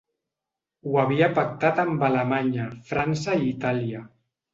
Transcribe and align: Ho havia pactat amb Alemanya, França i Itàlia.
Ho 0.91 0.95
havia 1.01 1.27
pactat 1.39 1.81
amb 1.83 2.05
Alemanya, 2.07 2.65
França 2.87 3.37
i 3.43 3.45
Itàlia. 3.51 4.03